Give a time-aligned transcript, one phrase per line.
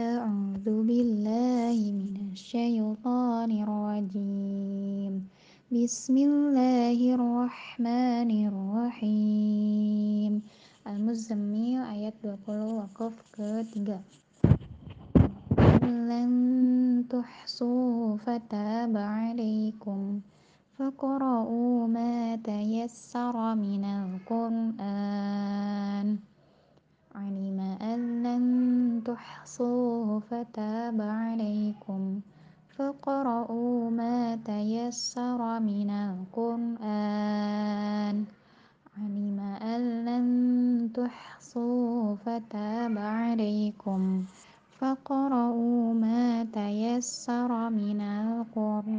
[0.00, 5.28] أعوذ بالله من الشيطان الرجيم.
[5.68, 10.32] بسم الله الرحمن الرحيم.
[10.88, 14.00] Al-Muzammil ayat 20 wakaf ketiga
[15.84, 16.32] لن
[17.04, 20.00] تحصوا فتاب عليكم.
[20.80, 25.60] فقرأوا ما تيسر من القرآن
[27.20, 28.44] علم أن لن
[29.20, 32.20] تحصوا فتاب عليكم
[32.76, 36.76] فقرأوا ما تيسر من القرآن.
[38.98, 40.26] علم أن لن
[40.96, 44.24] تحصوا فتاب عليكم
[44.78, 48.89] فقرأوا ما تيسر من القرآن.